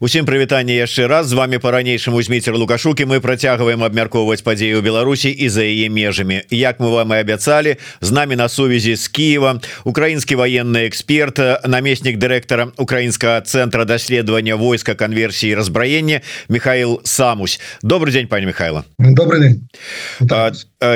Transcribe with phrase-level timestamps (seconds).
[0.00, 1.30] Усім прывітанне яшчэ раз.
[1.30, 6.42] З вами по-ранейшаму змейцер лукашукі мы працягваем абмяркоўваць падзею Беларусі і за яе межамі.
[6.50, 12.18] Як мы вам і абяцалі з намі на сувязі з Киева украінскі военны эксперт намеснік
[12.18, 17.60] дырэктара украінскага цэнтра даследавання войска канверсіі разбраення Михаил самусь.
[17.80, 19.68] Добрый день пани Михайло добрый день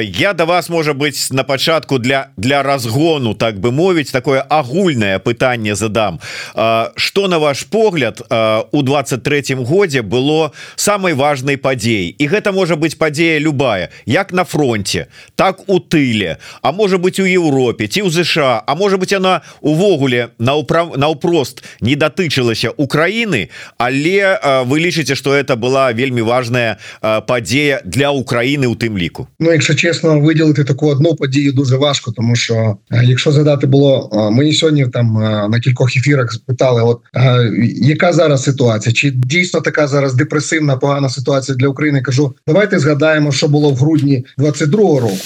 [0.03, 5.19] я до вас можа быть на пачатку для для разгону так бы мовіць такое агульное
[5.19, 6.21] пытанне задам.
[6.97, 8.21] Что на ваш погляд
[8.73, 13.91] у 23 годзе было самой важной падзей і гэта можа быть падзея любая.
[14.07, 15.07] Як на фронте
[15.37, 19.43] так у тыле а может быть у Европе ці ў ЗША А может быть она
[19.61, 23.49] увогуле наўправ наўпрост не датычылася Украины
[23.79, 29.29] але вы лічыце что это была вельмі важная падзея для Украины у тым ліку?
[29.39, 34.53] Ну якщо чесно виділити таку одну подію дуже важко тому що якщо задати було мені
[34.53, 35.15] сьогодні там
[35.51, 37.01] на кількох ефірах спитали от
[37.83, 38.59] яка зараз ситуація?
[38.59, 42.03] Ситуація чи дійсно така зараз депресивна погана ситуація для України?
[42.03, 45.17] Кажу давайте згадаємо що було в грудні 22-го року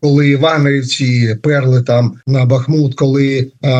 [0.00, 3.72] коли вагнерівці перли там на Бахмут, коли е,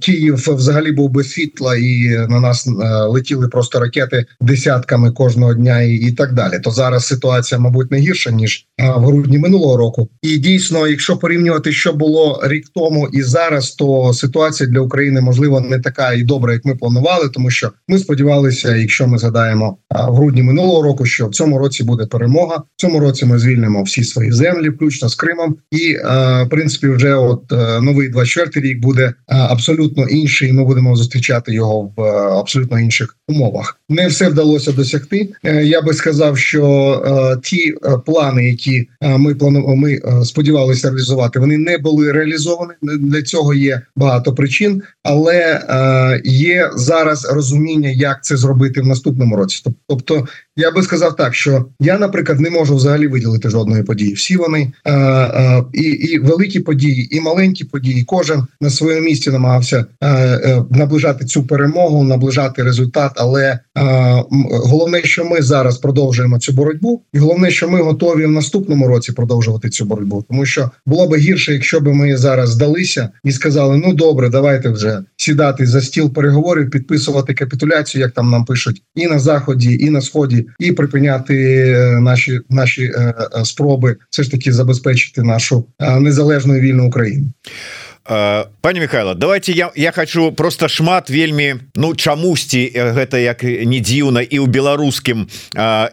[0.00, 2.70] Київ взагалі був без світла, і на нас е,
[3.04, 6.60] летіли просто ракети десятками кожного дня, і, і так далі.
[6.64, 10.08] То зараз ситуація, мабуть, не гірша ніж е, в грудні минулого року.
[10.22, 15.60] І дійсно, якщо порівнювати, що було рік тому і зараз, то ситуація для України можливо
[15.60, 20.14] не така і добра, як ми планували, тому що ми сподівалися, якщо ми згадаємо в
[20.14, 22.56] грудні минулого року, що в цьому році буде перемога.
[22.56, 26.02] В цьому році ми звільнимо всі свої землі, включно з Кримом і е,
[26.42, 30.48] в принципі, вже от е, новий 24 рік буде е, абсолютно інший.
[30.48, 32.02] і Ми будемо зустрічати його в
[32.38, 33.80] абсолютно інших умовах.
[33.88, 35.28] Не все вдалося досягти.
[35.62, 37.74] Я би сказав, що ті
[38.06, 42.72] плани, які ми планували, ми сподівалися реалізувати, вони не були реалізовані.
[42.82, 45.62] Для цього є багато причин, але
[46.24, 49.64] є зараз розуміння, як це зробити в наступному році.
[49.88, 54.12] Тобто, я би сказав так, що я, наприклад, не можу взагалі виділити жодної події.
[54.12, 54.72] Всі вони
[55.72, 58.04] і і великі події, і маленькі події.
[58.04, 63.12] Кожен на своєму місці намагався е, е, наближати цю перемогу, наближати результат.
[63.16, 63.60] Але е,
[64.50, 69.12] головне, що ми зараз продовжуємо цю боротьбу, і головне, що ми готові в наступному році
[69.12, 73.76] продовжувати цю боротьбу, тому що було би гірше, якщо б ми зараз здалися і сказали:
[73.86, 79.06] ну добре, давайте вже сідати за стіл переговорів, підписувати капітуляцію, як там нам пишуть, і
[79.06, 82.92] на заході, і на сході, і припиняти наші наші
[83.44, 85.66] спроби все ж таки забезпечити нашу
[86.00, 87.26] незалежну і вільну Україну.
[88.04, 94.26] Пані Михайло давайте я я хочу просто шмат вельмі Ну чамусьці гэта як не дзіўна
[94.26, 95.28] і ў беларускім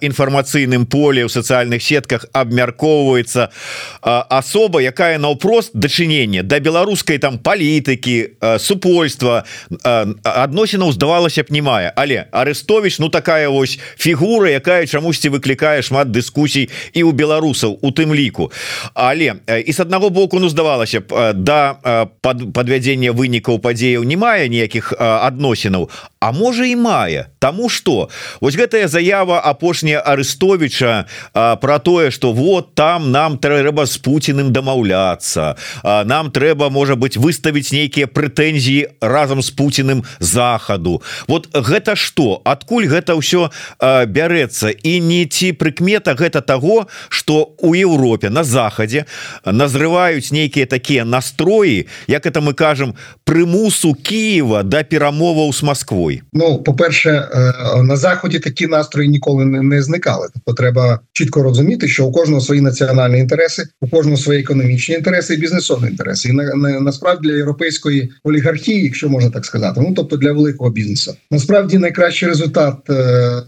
[0.02, 3.54] інфармацыйным поле ў сацыяльных сетках абмяркоўваецца
[4.02, 9.46] асоба якая наўпрост дачынение да беларускай там палітыкі супольства
[10.24, 16.10] адносінаў здавалася б не мае але арестович Ну такая вось фігура якая чамусьці выклікае шмат
[16.10, 18.52] дыскусій і у беларусаў у тым ліку.
[18.94, 24.50] Але і с аднаго боку ну здавалася б да под подвядзення вынікаў падзеяў не мае
[24.50, 25.90] ніякіх адносінаў
[26.20, 28.10] А можа і мае Таму что?
[28.42, 35.56] Вось гэтая заява апошняя арестовича про тое что вот там нам трэба с Путиным дамаўляться
[35.84, 42.42] нам трэба можа быть выставіць нейкія прэтэнзіі разам с Путиным захаду вот гэта что?
[42.44, 43.50] Адкуль гэта ўсё
[43.80, 44.76] бярэцца?
[44.76, 49.06] І не ці прыкмета гэта того что у Европе на захадзе
[49.46, 52.95] назрываюць нейкія такія настроі як это мы кажам
[53.25, 57.29] прымусу Киева да перамоваў с Москвой Ну по-перше
[57.83, 62.41] на заході такі настрої ніколи не, не зникали тобто треба чітко розуміти що у кожного
[62.41, 67.29] свої національні інтереси у кожного свої економічні інтереси і бізнесові інтереси і на, на насправді
[67.29, 72.75] для європейської олігархії якщо можна так сказати ну тобто для великого бізнесу насправді найкращий результат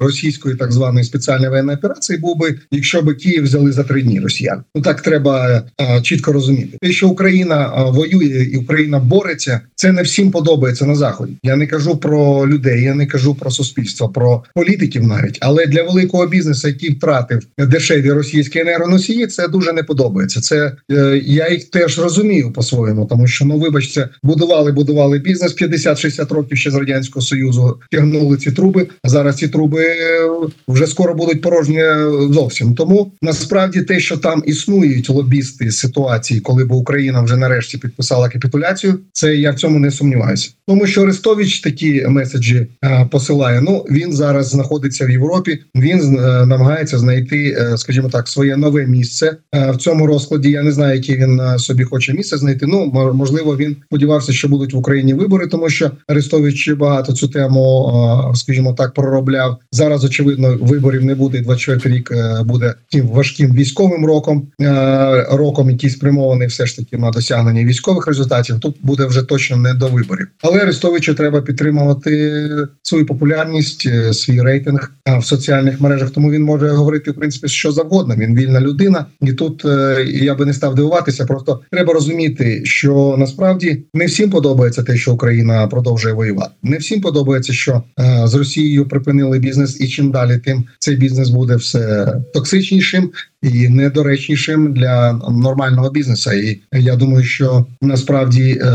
[0.00, 4.20] російської так званої спеціальної воєнної операції був би якщо би Київ взяли за три дні
[4.20, 5.62] росіян ну так треба
[6.02, 9.61] чітко розуміти те що Україна воює і Україна бореться.
[9.75, 11.33] Це не всім подобається на заході.
[11.43, 15.83] Я не кажу про людей, я не кажу про суспільство, про політиків навіть, але для
[15.83, 20.41] великого бізнесу, який втратив дешеві російські енергоносії, це дуже не подобається.
[20.41, 26.33] Це е, я їх теж розумію по-своєму, тому що ну, вибачте, будували, будували бізнес 50-60
[26.33, 27.79] років ще з радянського союзу.
[27.91, 28.87] Тягнули ці труби.
[29.03, 30.29] А зараз ці труби е,
[30.67, 31.83] вже скоро будуть порожні
[32.31, 32.75] зовсім.
[32.75, 38.29] Тому насправді те, що там існують лобісти ситуації, коли б Україна вже нарешті підписала підписала
[38.29, 38.99] капітуляцію.
[39.13, 40.49] Це я в цьому не сумніваюся.
[40.67, 43.61] Тому що Арестович такі меседжі а, посилає.
[43.61, 45.59] Ну він зараз знаходиться в Європі.
[45.75, 50.49] Він а, намагається знайти, а, скажімо так, своє нове місце а, в цьому розкладі.
[50.49, 52.65] Я не знаю, яке він а, собі хоче місце знайти.
[52.67, 57.91] Ну можливо, він сподівався, що будуть в Україні вибори, тому що Арестович багато цю тему,
[57.93, 60.05] а, скажімо так, проробляв зараз.
[60.05, 61.41] Очевидно, виборів не буде.
[61.41, 66.97] 24 рік а, буде тим важким військовим роком, а, роком, який спрямований все ж таки
[66.97, 68.59] на досягнення військових результатів.
[68.59, 72.49] Тут буде вже точно не до виборів, але Арестовичу треба підтримувати
[72.83, 76.09] свою популярність, е, свій рейтинг в соціальних мережах.
[76.09, 78.15] Тому він може говорити в принципі що завгодно.
[78.15, 81.25] Він вільна людина, і тут е, я би не став дивуватися.
[81.25, 86.51] Просто треба розуміти, що насправді не всім подобається те, що Україна продовжує воювати.
[86.63, 91.29] Не всім подобається, що е, з Росією припинили бізнес, і чим далі, тим цей бізнес
[91.29, 93.11] буде все токсичнішим
[93.41, 96.31] і недоречнішим для нормального бізнесу.
[96.31, 98.67] І я думаю, що насправді, е,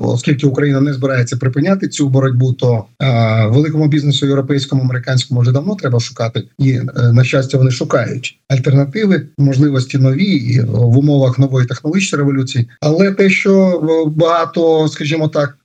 [0.00, 5.74] оскільки Україна не збирається припиняти цю боротьбу, то е, великому бізнесу європейському американському вже давно
[5.74, 6.82] треба шукати, і е,
[7.12, 12.68] на щастя, вони шукають альтернативи, можливості нові в умовах нової технологічної революції.
[12.80, 13.82] Але те, що
[14.16, 15.58] багато, скажімо так,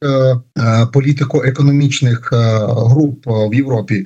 [0.94, 2.34] політико-економічних
[2.90, 4.06] груп в Європі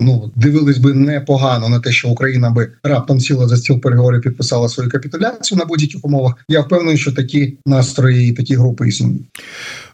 [0.00, 4.68] ну дивились би непогано на те, що Україна би раптом сіла за стіл переговорів, підписала
[4.68, 6.34] свою капітуляцію на будь-яких умовах.
[6.48, 9.22] Я впевнений, що такі настрої і такі групи існують.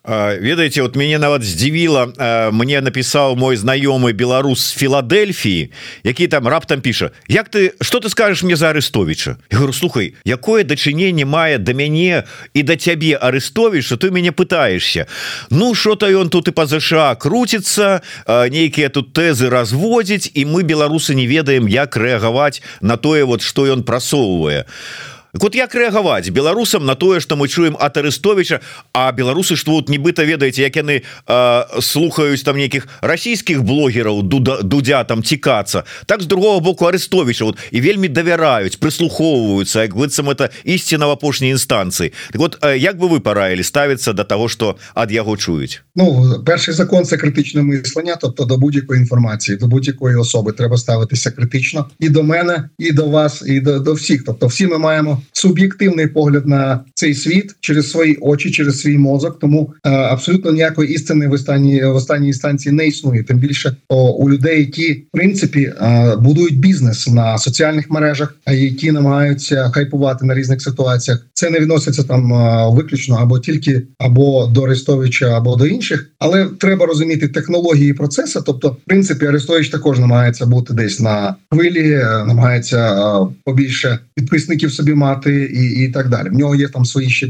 [0.05, 5.71] Ведаеце вот мяне нават здзівіла мне напісаў мой знаёмы беларус філадельфіі
[6.05, 9.37] які там раптам піша Як ты что ты скажешь мне за арестовича?
[9.50, 12.25] Говорю слухай якое дачыненне мае да мяне
[12.55, 15.06] і да цябе арестовіш ты мяне пытаешься?
[15.50, 21.15] Ну что-то ён тут і па ЗША круціцца нейкія тут тэзы разводзіць і мы беларусы
[21.15, 26.86] не ведаем як рэагаваць на тое вот что ён прасоўвае а вот як рэагаваць беларусам
[26.86, 28.62] на тое что мы чуем от арестовича
[28.94, 34.62] а беларусы что вот нібыта ведаеце як яны э, слухаюць там нейкіх расійскіх блогераў дуда
[34.62, 40.30] дудя там цікацца так з другого боку арестовича вот і вельмі давяраюць прислухоўваюцца як быццам
[40.30, 44.50] это ісціна в апошняй інстанцыі так вот э, як бы вы параілі ставіцца до того
[44.50, 49.68] что ад яго чуюць Ну перший закон це критичне мислення тобто до будь-якої інформації до
[49.68, 54.24] будь-якої особи треба ставитися критично і до мене і до вас і до, до всіх
[54.25, 59.38] тобто всі ми маємо суб'єктивний погляд на цей світ через свої очі, через свій мозок.
[59.40, 63.22] Тому е, абсолютно ніякої істини в останній в останній інстанції не існує.
[63.22, 68.92] Тим більше о, у людей, які в принципі е, будують бізнес на соціальних мережах, які
[68.92, 71.26] намагаються хайпувати на різних ситуаціях.
[71.32, 76.46] Це не відноситься там е, виключно або тільки або до Арестовича, або до інших, але
[76.58, 78.42] треба розуміти технології процесу.
[78.46, 84.72] Тобто, в принципі, Арестович також намагається бути десь на хвилі, е, намагається е, побільше підписників
[84.72, 85.07] собі мати
[85.52, 86.28] і і так далі.
[86.28, 87.26] В нього є там свої ще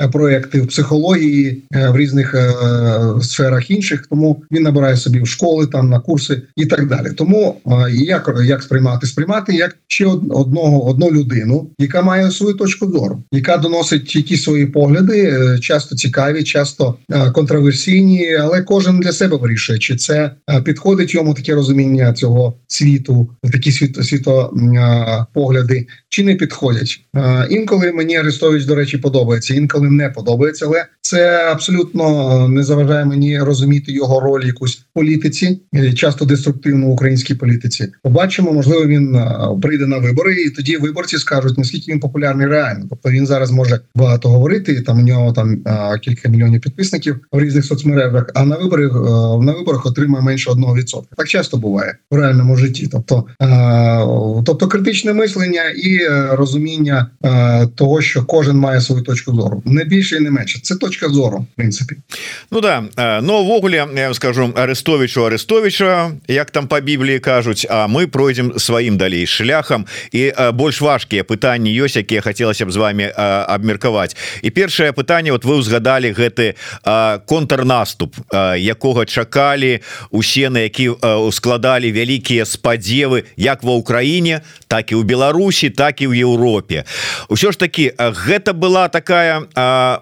[0.00, 2.52] бізнес-проекти в психології е, в різних е,
[3.22, 4.06] сферах інших.
[4.10, 7.12] Тому він набирає собі в школи, там на курси і так далі.
[7.16, 12.90] Тому е, як як сприймати сприймати як ще одного одну людину, яка має свою точку
[12.90, 19.12] зору, яка доносить якісь свої погляди, е, часто цікаві, часто е, контроверсійні, але кожен для
[19.12, 26.24] себе вирішує, чи це е, підходить йому таке розуміння цього світу, такі світо світопогляди, чи
[26.24, 27.00] не підходять.
[27.50, 33.38] Інколи мені Арестович, до речі, подобається, інколи не подобається, але це абсолютно не заважає мені
[33.38, 35.60] розуміти його роль якусь в політиці,
[35.94, 37.92] часто деструктивно в українській політиці.
[38.02, 39.20] Побачимо, можливо, він
[39.62, 42.86] прийде на вибори, і тоді виборці скажуть наскільки він популярний реально.
[42.90, 44.80] Тобто він зараз може багато говорити.
[44.80, 45.64] Там у нього там
[46.02, 48.30] кілька мільйонів підписників в різних соцмережах.
[48.34, 48.92] А на виборах
[49.42, 51.16] на виборах отримає менше одного відсотка.
[51.16, 52.88] Так часто буває в реальному житті.
[52.92, 53.24] Тобто,
[54.46, 59.86] тобто критичне мислення і е, розуміння е, того, що кожен має свою точку зору, не
[59.86, 60.60] більше і не менше.
[60.62, 61.96] Це точка зору, в принципі.
[62.50, 62.84] Ну да
[63.22, 68.52] но ввогуле я вам скажу арестовичу арестовича як там по біблії кажуць А мы пройдем
[68.58, 74.50] сваім далей шляхам і больш важкія пытанні ёсць якія хацелася б з вами абмеркаваць і
[74.50, 76.54] першае пытанне вот вы узгадали гэты
[77.26, 78.16] контрнаступ
[78.56, 85.70] якога чакалі усе на які ускладалі вялікія спадзевы як ва ўкраіне так і ў Беларусі
[85.70, 86.84] так і ў Еўропе
[87.28, 89.46] ўсё ж таки гэта была такая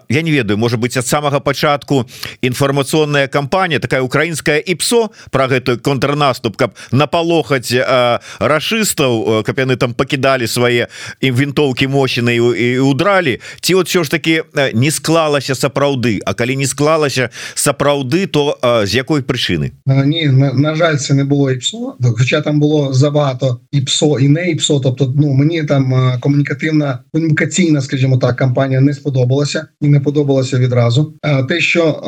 [0.09, 2.05] я не ведаю может быть ад самага пачатку
[2.41, 7.73] інфармацыйная кампанія такая украінская іпсо про гэтую контрнаступ каб напалохаць
[8.39, 10.87] рашыстаў каб яны там пакідалі свае
[11.21, 16.19] ім вінтоўкі мощны і удралі ці вот все ж таки не склалася сапраўды.
[16.25, 19.71] А калі не склалася сапраўды то з якой прычыны?
[19.85, 21.95] Ні на, на жаль це не було іпсо.
[22.17, 24.79] Хоча там було забагато іпсо і не іпсо.
[24.79, 29.58] Тобто ну мені там комунікативна комунікаційна, скажімо так, кампанія не сподобалася.
[29.59, 31.13] Подобалося і не подобалося відразу.
[31.21, 32.01] А те, що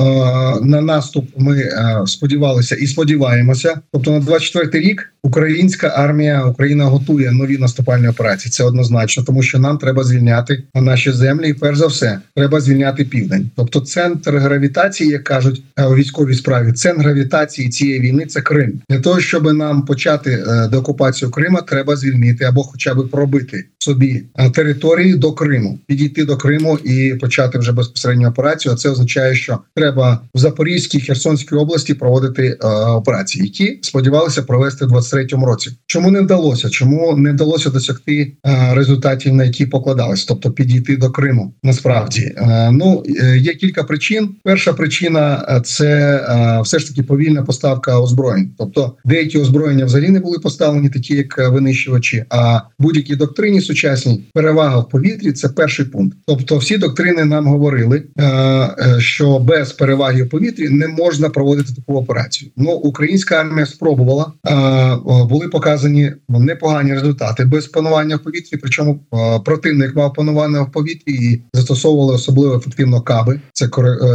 [0.63, 1.69] на наступ ми
[2.05, 8.51] сподівалися і сподіваємося, тобто на 24 рік українська армія Україна готує нові наступальні операції.
[8.51, 13.05] Це однозначно, тому що нам треба звільняти наші землі, і перш за все треба звільняти
[13.05, 13.49] південь.
[13.55, 18.81] Тобто, центр гравітації, як кажуть у військовій справі, центр гравітації цієї війни це Крим.
[18.89, 24.23] Для того щоб нам почати е, деокупацію Крима, треба звільнити або, хоча б пробити собі
[24.37, 28.73] е, території до Криму, підійти до Криму і почати вже безпосередню операцію.
[28.73, 34.85] А це означає, що треба в Запорізькій Херсонській області проводити е, операції, які сподівалися провести
[34.85, 35.71] в 23-му році.
[35.85, 36.69] Чому не вдалося?
[36.69, 41.53] Чому не вдалося досягти е, результатів, на які покладалось, тобто підійти до Криму?
[41.63, 44.29] Насправді е, ну е, є кілька причин.
[44.43, 50.09] Перша причина е, це е, все ж таки повільна поставка озброєнь, тобто деякі озброєння взагалі
[50.09, 52.25] не були поставлені, такі як винищувачі.
[52.29, 56.17] А будь-які доктрині сучасній перевага в повітрі це перший пункт.
[56.27, 61.73] Тобто, всі доктрини нам говорили, е, е, що без переваги в повітрі не можна проводити
[61.73, 62.51] таку операцію.
[62.57, 68.57] Ну українська армія спробувала е, були показані непогані результати без панування в повітрі.
[68.57, 68.99] Причому
[69.45, 73.39] противник мав панування в повітрі і застосовували особливо ефективно каби.
[73.53, 73.67] Це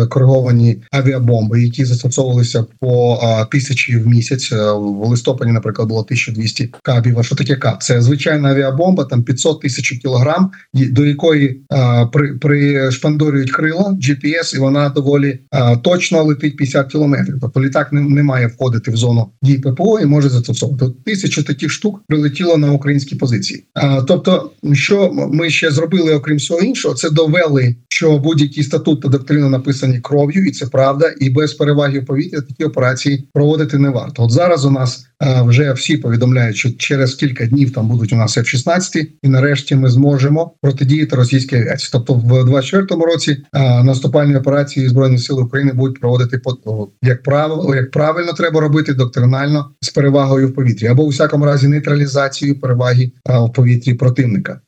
[0.09, 3.19] кориговані авіабомби, які застосовувалися по
[3.51, 5.53] тисячі в місяць в листопаді.
[5.53, 7.19] Наприклад, було 1200 кабів.
[7.19, 7.83] А що таке каб?
[7.83, 14.59] Це звичайна авіабомба, там 500 тисяч кілограм, до якої а, при, пришпандорюють крила GPS, і
[14.59, 17.39] вона доволі а, точно летить 50 кілометрів.
[17.41, 20.87] Тобто літак не, не має входити в зону дій ППО і може застосовувати.
[21.05, 23.65] Тисячу таких штук прилетіло на українські позиції.
[23.75, 29.09] А, Тобто, що ми ще зробили, окрім всього іншого, це довели, що будь-який статут та
[29.09, 34.23] доктрина написані кров'ю, і це правда, і без переваги повітря такі операції проводити не варто.
[34.23, 38.39] От зараз у нас вже всі повідомляють, що через кілька днів там будуть у нас
[38.39, 41.89] F-16, і нарешті ми зможемо протидіяти російській авіації.
[41.93, 42.45] Тобто, в
[42.87, 43.37] 24-му році
[43.85, 46.57] наступальні операції збройних сил України будуть проводити по
[47.03, 51.69] як правило, як правильно треба робити доктринально з перевагою в повітрі, або у всякому разі
[51.69, 54.61] нейтралізацією переваги в повітрі противника.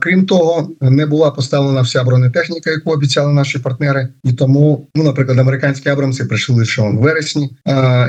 [0.00, 5.38] Крім того, не була поставлена вся бронетехніка, яку обіцяли наші партнери, і тому, ну наприклад,
[5.38, 7.50] американські Абрамси прийшли лише в вересні,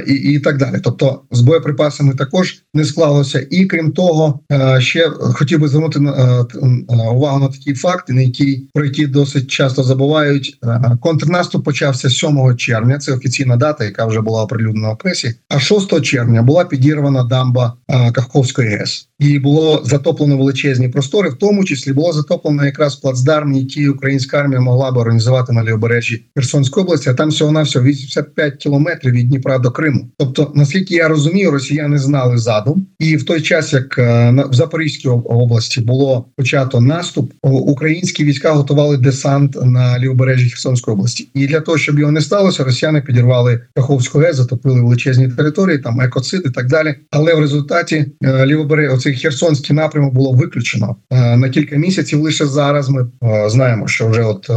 [0.08, 0.76] і, і так далі.
[0.84, 3.48] Тобто, з боєприпасами також не склалося.
[3.50, 8.22] І крім того, е, ще хотів би звернути е, е, увагу на такий факт, на
[8.22, 10.60] який про які досить часто забувають.
[11.02, 12.98] Контрнаступ почався 7 червня.
[12.98, 15.36] Це офіційна дата, яка вже була оприлюднена в пресі.
[15.50, 17.74] А 6 червня була підірвана дамба
[18.14, 23.90] Каховської ГЕС і було затоплено величезні простори, в тому числі було затоплено якраз плацдарм, який
[23.90, 27.10] українська армія могла б організувати на лівобережжі Херсонської області.
[27.10, 30.08] А там всього на всього 85 кілометрів від Дніпра до Криму.
[30.18, 35.10] Тобто, наскільки я розумію, росіяни знали задум, і в той час, як е, в Запорізькій
[35.10, 41.78] області було почато наступ, українські війська готували десант на лівобережжі Херсонської області, і для того,
[41.78, 46.68] щоб його не сталося, росіяни підірвали Каховську ГЕС, затопили величезні території, там екоцид і так
[46.68, 46.96] далі.
[47.12, 52.22] Але в результаті е, лівобереж Херсонський напрямок було виключено е, на кілька місяців.
[52.22, 54.50] Лише зараз ми е, знаємо, що вже от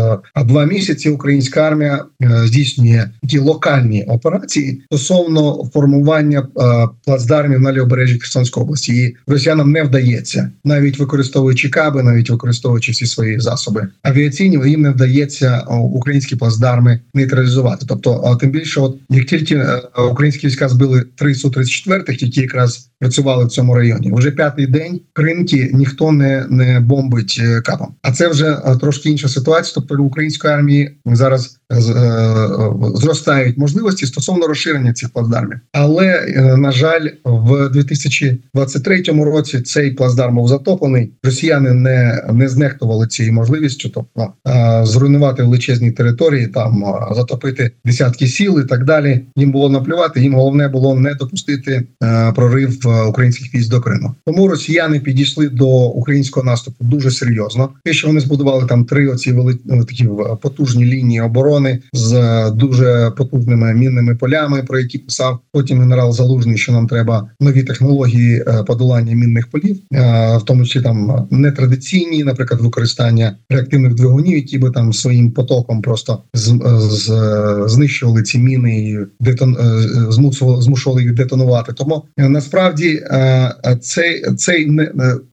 [0.46, 6.46] два місяці українська армія здійснює ті локальні операції стосовно формування
[7.04, 8.96] плацдармів на лівобережжі Херсонської області.
[8.96, 14.90] І росіянам не вдається, навіть використовуючи каби, навіть використовуючи всі свої засоби авіаційні, їм не
[14.90, 17.86] вдається українські плацдарми нейтралізувати.
[17.88, 19.66] Тобто, тим більше, от як тільки
[20.10, 24.12] українські війська збили три су 34 які якраз працювали в цьому районі.
[24.12, 27.94] Вже п'ятий день кринки ніхто не не бомбить е, капом.
[28.02, 29.72] А це вже е, трошки інша ситуація.
[29.74, 31.76] Тобто української армії зараз Е,
[32.94, 35.58] зростають можливості стосовно розширення цих плацдармів.
[35.72, 41.12] Але е, на жаль, в 2023 році цей плацдарм був затоплений.
[41.22, 44.50] Росіяни не не знехтували цією можливістю, тобто е,
[44.82, 46.84] зруйнувати величезні території, там
[47.16, 49.20] затопити десятки сіл і так далі.
[49.36, 50.20] Їм було наплювати.
[50.20, 51.82] Їм головне було не допустити
[52.34, 54.14] прорив українських військ до Криму.
[54.26, 57.68] Тому росіяни підійшли до українського наступу дуже серйозно.
[57.84, 60.08] Те, що вони збудували там три оці вели такі
[60.42, 66.58] потужні лінії оборони з е, дуже потужними мінними полями, про які писав потім генерал Залужний,
[66.58, 72.24] що нам треба нові технології е, подолання мінних полів, е, в тому числі там нетрадиційні,
[72.24, 77.12] наприклад, використання реактивних двигунів, які би там своїм потоком просто з, з
[77.66, 79.56] знищували ці міни і детон
[80.08, 81.72] змусували змушували їх детонувати.
[81.72, 83.02] Тому насправді
[83.80, 84.70] цей цей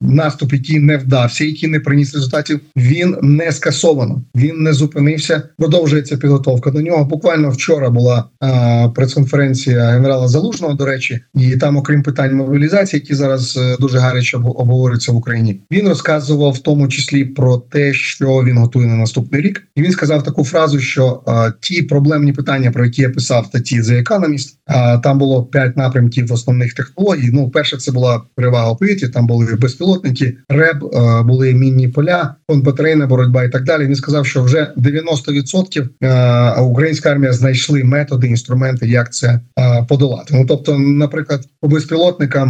[0.01, 4.21] наступ, який не вдався, який не приніс результатів, він не скасовано.
[4.35, 5.41] Він не зупинився.
[5.57, 7.05] Продовжується підготовка до нього.
[7.05, 8.23] Буквально вчора була
[8.95, 10.73] прес-конференція генерала Залужного.
[10.73, 15.61] До речі, і там, окрім питань мобілізації, які зараз дуже гаряче обговорюються в Україні.
[15.71, 19.91] Він розказував в тому числі про те, що він готує на наступний рік, і він
[19.91, 21.23] сказав таку фразу, що
[21.59, 24.49] ті проблемні питання, про які я писав в статті The Economist,
[25.03, 27.29] там було п'ять напрямків основних технологій.
[27.33, 28.77] Ну, перше, це була перевага у
[29.13, 30.83] Там були безпілотники, РЕБ,
[31.25, 33.85] були мінні поля, контрбатарейна боротьба і так далі.
[33.85, 39.41] Він сказав, що вже 90% українська армія знайшли методи, інструменти, як це
[39.89, 40.33] подолати.
[40.37, 42.47] Ну тобто, наприклад, по безпілотникам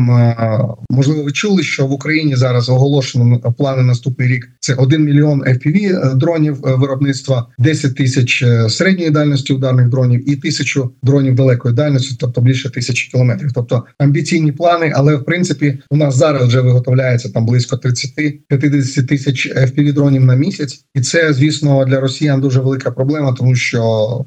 [0.89, 4.49] можливо, ви чули, що в Україні зараз оголошено плани наступний рік.
[4.59, 11.35] Це 1 мільйон FPV дронів виробництва, 10 тисяч середньої дальності ударних дронів і тисячу дронів
[11.35, 13.51] далекої дальності, тобто більше тисячі кілометрів.
[13.55, 19.55] Тобто амбіційні плани, але в принципі у нас зараз вже виготовляється там близько 30-50 тисяч
[19.55, 23.81] fpv дронів на місяць, і це звісно для росіян дуже велика проблема, тому що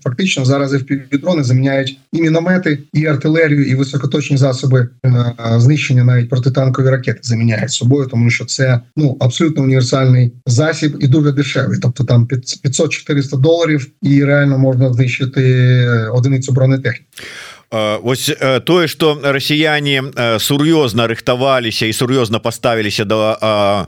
[0.04, 6.28] фактично зараз fpv дрони заміняють і міномети, і артилерію, і високоточні засоби е, знищення, навіть
[6.28, 11.78] протитанкові ракети заміняють собою, тому що це ну абсолютно універсальний засіб і дуже дешевий.
[11.82, 17.05] Тобто там 500-400 доларів, і реально можна знищити одиницю бронетехніки.
[18.03, 18.31] Вось
[18.65, 20.03] тое что расіяне
[20.39, 23.87] сур'ёзна рыхтаваліся і сур'ёзна паставіліся да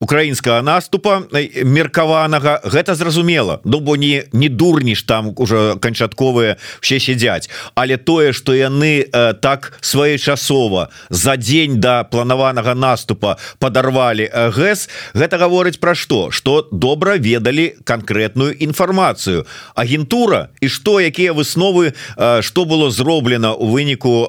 [0.00, 2.60] украінскага наступа э, меркаванага.
[2.64, 3.60] Гэта зразумела.
[3.64, 7.50] Ну бо не не дурніш там уже канчатковыя все сядзяць.
[7.74, 14.50] Але тое что яны э, так своечасова за дзень до да планаванага наступа подорвали э,
[14.50, 19.46] гэс гэта гаворыць про что что добра ведалі конкретную інфармацыю.
[19.74, 21.94] Агентура і что якія высновы
[22.40, 24.28] что было зроблена у выніку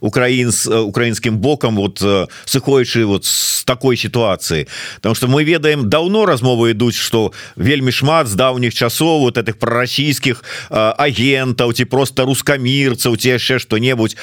[0.00, 2.02] украінс украінскім бокам вот
[2.44, 8.28] сыходячы вот с такой ситуации потому что мы ведаем давно размовы ідуць что вельмі шмат
[8.28, 14.16] з даўніх часоў вот этих прорасійскіх агентаў ці просто рускамірцаў ці яшчэ что-небудзь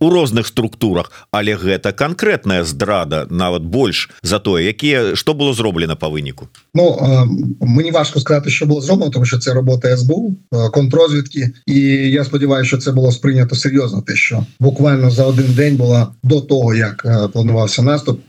[0.00, 1.12] у розных структурах.
[1.30, 6.48] Але гэта конкретная здрада нават больш за тое якія что было зроблена по выніку?
[6.74, 6.98] Ну
[7.60, 10.36] мені важко сказати що було зроблено тому що це робота СБУ
[10.72, 15.76] контррозвідки і я сподіваюся що це було сприйнято серйозно те що буквально за один день
[15.76, 18.20] була до того як планувався наступ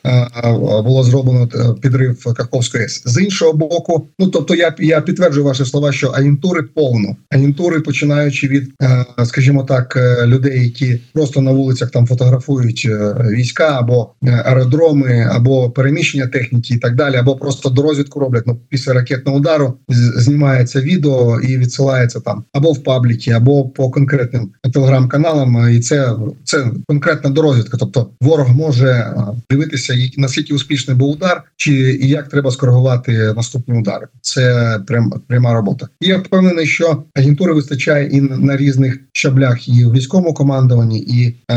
[0.84, 3.04] було зроблено підрив Каховської ЕС.
[3.06, 4.08] з іншого боку.
[4.20, 9.64] Ну тобто, я я підтверджую ваші слова, що агентури повно агентури, починаючи від, е, скажімо
[9.64, 16.28] так, е, людей, які просто на вулицях там фотографують е, війська або аеродроми, або переміщення
[16.28, 18.44] техніки, і так далі, або просто до розвідку роблять.
[18.48, 19.74] Ну після ракетного удару
[20.18, 25.70] знімається відео і відсилається там або в пабліки, або по конкретним телеграм-каналам.
[25.72, 27.78] І це це конкретна дорозвідка.
[27.78, 29.14] Тобто ворог може
[29.50, 34.08] дивитися, наскільки успішний був удар, чи і як треба скоригувати наступні удари.
[34.22, 35.88] Це прям пряма робота.
[36.02, 41.36] І Я впевнений, що агентури вистачає і на різних щаблях, і в військовому командуванні, і
[41.52, 41.56] е,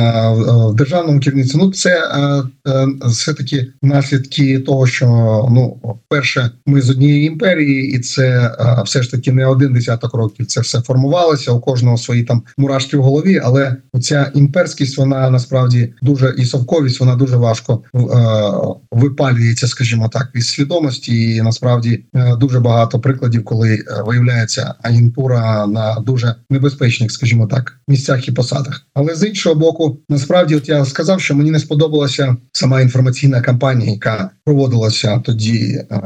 [0.70, 1.58] в державному керівництві.
[1.58, 5.06] Ну це е, е, все таки наслідки того, що
[5.50, 10.14] ну перше, ми з однієї імперії, і це е, все ж таки не один десяток
[10.14, 10.46] років.
[10.46, 13.40] Це все формувалося у кожного свої там мурашки в голові.
[13.44, 17.98] Але ця імперськість вона насправді дуже і совковість, вона дуже важко е,
[18.92, 21.34] випалюється, скажімо так, від свідомості.
[21.34, 27.78] І насправді е, дуже багато прикладів, коли е, виявляється агентура на дуже небезпечних, скажімо так,
[27.88, 28.86] місцях і посадах.
[28.94, 33.92] Але з іншого боку, насправді, от я сказав, що мені не сподобалася сама інформаційна кампанія,
[33.92, 36.00] яка проводилася тоді е,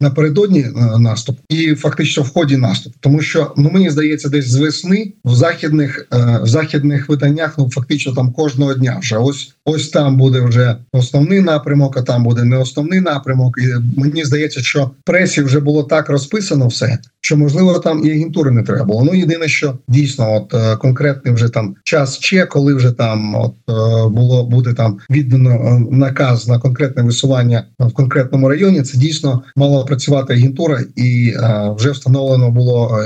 [0.00, 0.66] напередодні
[0.98, 5.34] наступ, і фактично в ході наступу, тому що ну мені здається, десь з весни в
[5.34, 6.06] західних
[6.42, 11.40] в західних виданнях ну фактично там кожного дня вже ось ось там буде вже основний
[11.40, 13.19] напрямок, а там буде не основний напрямок.
[13.58, 18.50] І мені здається, що пресі вже було так розписано все, що можливо там і агентури
[18.50, 19.04] не треба було.
[19.04, 23.54] Ну єдине, що дійсно, от е, конкретний вже там час ще, коли вже там от
[23.68, 28.82] е, було буде там віддано е, наказ на конкретне висування в конкретному районі.
[28.82, 31.34] Це дійсно мала працювати агентура, і
[31.76, 33.00] вже встановлено було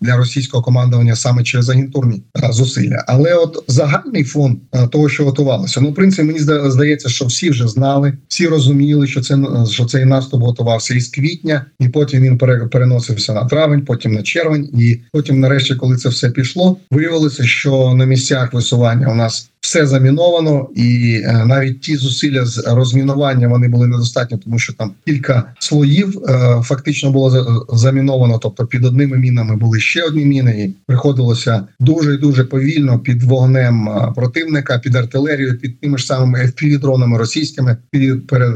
[0.00, 3.04] для російського командування саме через агентурні зусилля.
[3.06, 6.38] Але от загальний фон того, що готувалося, ну в принципі, мені
[6.70, 9.36] здається, що всі вже знали, всі розуміли, що це
[9.70, 14.68] що цей наступ готувався із квітня, і потім він переносився на травень, потім на червень,
[14.78, 19.86] і потім, нарешті, коли це все пішло, виявилося, що на місцях висування у нас все
[19.86, 26.22] заміновано, і навіть ті зусилля з розмінування вони були недостатні, тому що там кілька слоїв
[26.62, 28.38] фактично було заміновано.
[28.42, 33.22] Тобто під одними мінами були ще одні міни, і приходилося дуже і дуже повільно під
[33.22, 38.52] вогнем противника, під артилерією, під тими ж самими fpv дронами російськими під перед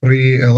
[0.00, 0.50] при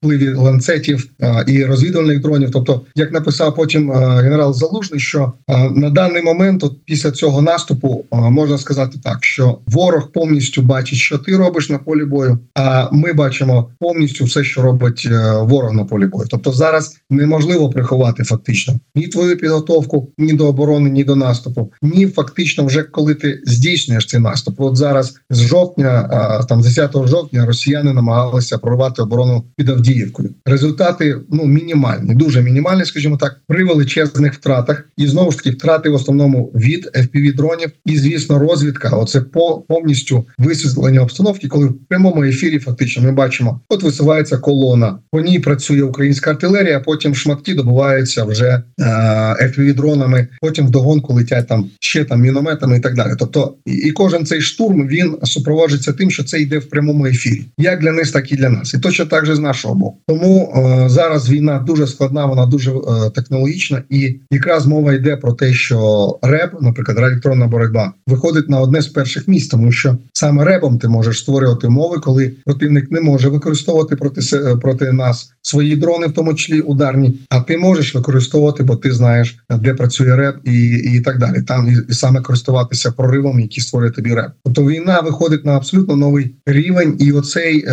[0.00, 1.08] впливі ланцетів
[1.46, 2.50] і розвідувальних дронів.
[2.52, 5.32] Тобто, як написав потім генерал Залужний, що
[5.70, 7.65] на даний момент, от після цього наступу,
[8.12, 12.38] можна сказати так, що ворог повністю бачить, що ти робиш на полі бою.
[12.54, 16.28] А ми бачимо повністю все, що робить е, ворог на полі бою.
[16.30, 22.06] Тобто, зараз неможливо приховати фактично ні твою підготовку, ні до оборони, ні до наступу, ні
[22.06, 24.60] фактично, вже коли ти здійснюєш цей наступ.
[24.60, 26.08] От зараз з жовтня,
[26.48, 30.30] там 10 жовтня, росіяни намагалися прорвати оборону під Авдіївкою.
[30.46, 35.88] Результати ну мінімальні, дуже мінімальні, скажімо так, при величезних втратах, і знову ж таки втрати
[35.88, 38.88] в основному від fpv дронів, і звісно, розвідка.
[38.88, 44.98] Оце по повністю висвітлення обстановки, коли в прямому ефірі фактично ми бачимо, от висувається колона.
[45.10, 46.80] По ній працює українська артилерія.
[46.80, 48.84] Потім шматки добуваються вже е,
[49.40, 50.28] fpv дронами.
[50.40, 53.12] Потім в догонку летять там ще там мінометами і так далі.
[53.18, 57.80] Тобто, і кожен цей штурм він супроводжується тим, що це йде в прямому ефірі, як
[57.80, 59.98] для них, так і для нас, і точно так же з нашого боку.
[60.08, 65.32] Тому е, зараз війна дуже складна, вона дуже е, технологічна, і якраз мова йде про
[65.32, 66.98] те, що РЕБ, наприклад,
[67.46, 71.68] електронна боротьба, виходить на одне з перших місць, тому що саме ребом ти можеш створювати
[71.68, 74.20] мови, коли противник не може використовувати проти
[74.62, 77.18] проти нас свої дрони, в тому числі ударні.
[77.30, 81.42] А ти можеш використовувати, бо ти знаєш, де працює реб, і і так далі.
[81.42, 84.30] Там і, і саме користуватися проривом, які створює тобі реб.
[84.44, 87.72] Тобто війна виходить на абсолютно новий рівень, і оцей е,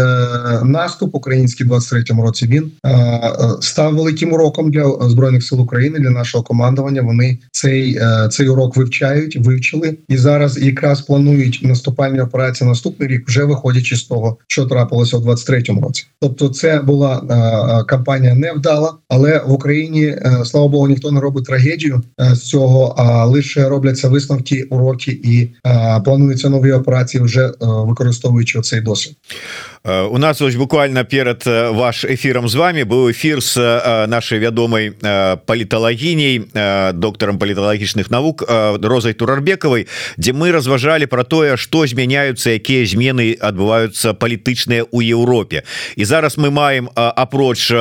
[0.64, 3.32] наступ український 23-му році він е, е,
[3.62, 7.02] став великим уроком для збройних сил України для нашого командування.
[7.02, 13.28] Вони цей е, цей урок вивчають, вивчили і зараз якраз планують наступальні операції наступний рік,
[13.28, 16.06] вже виходячи з того, що трапилося в 23-му році.
[16.20, 21.46] Тобто, це була е, кампанія невдала, але в Україні е, слава Богу, ніхто не робить
[21.46, 27.46] трагедію е, з цього, а лише робляться висновки, уроки і е, плануються нові операції, вже
[27.46, 29.16] е, використовуючи цей досвід.
[29.86, 34.08] Э, у нас ось буквально перад э, ваш эфиром з вами быў эфир с э,
[34.08, 34.94] нашей вядомай
[35.46, 36.48] паліталагіняй
[36.94, 38.44] доктором паліталагічных навук
[38.82, 45.64] розай турарбекавай дзе мы разважалі про тое что змяняются якія змены адбываюцца палітычныя у Еўропе
[45.96, 47.74] і зараз мы маем апроч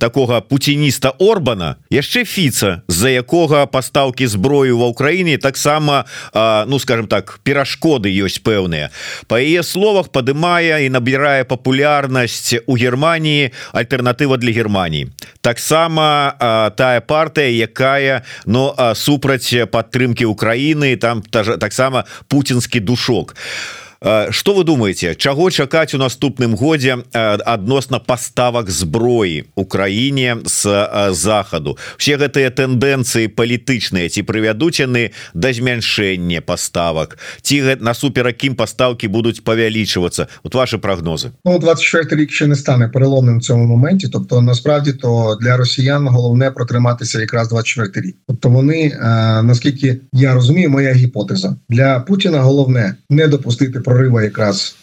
[0.00, 7.40] такого пуцініста Орбана яшчэ фіца з-за якога пастаўкі зброю ва ўкраіне таксама ну скажем так
[7.44, 8.88] перашкоды ёсць пэўныя.
[9.28, 15.10] По яе словах падымае і набірае набірае папулярнасць у Геррманіі альтэрнатыва для Геррманіі
[15.42, 16.34] таксама
[16.76, 23.34] тая партыя якая но супраць падтрымки Украіны там таксама путінскі душок.
[23.34, 23.83] а
[24.30, 30.68] что вы думаете чаго чакаць у наступным годзе адносна поставак зброі Украіне с
[31.12, 39.08] захаду все гэтыя тэндэнцыі палітычныя ці прывядуць яны да змяншэння поставак ці насуперак ім пастаўкі
[39.08, 41.32] будуць павялічвацца вот ваши прогнозы.
[41.44, 44.08] Ну, 24 рік ще не стане переломним в цьому моменті.
[44.12, 48.16] Тобто насправді то для росіян головне протриматися якраз 24 рік.
[48.28, 48.98] Тобто вони
[49.42, 51.56] наскільки я розумію моя гіпотеза.
[51.68, 54.76] Для Путіна головне не допустити про прорива якраз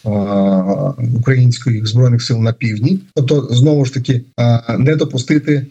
[1.16, 4.20] українських збройних сил на півдні, тобто знову ж таки
[4.78, 5.66] не допустити